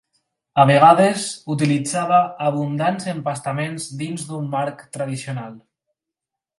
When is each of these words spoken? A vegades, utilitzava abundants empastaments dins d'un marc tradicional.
A 0.61 0.63
vegades, 0.69 1.25
utilitzava 1.57 2.23
abundants 2.47 3.07
empastaments 3.13 3.89
dins 4.03 4.27
d'un 4.31 4.53
marc 4.59 4.87
tradicional. 4.99 5.57